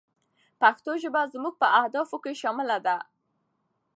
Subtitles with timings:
[0.61, 2.97] پښتو ژبه زموږ په اهدافو کې شامله ده.